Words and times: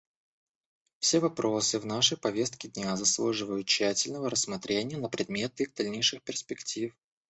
Все 0.97 1.19
вопросы 1.19 1.77
в 1.77 1.85
нашей 1.85 2.17
повестке 2.17 2.67
дня 2.69 2.95
заслуживают 2.97 3.67
тщательного 3.67 4.31
рассмотрения 4.31 4.97
на 4.97 5.09
предмет 5.09 5.61
их 5.61 5.75
дальнейших 5.75 6.23
перспектив. 6.23 6.95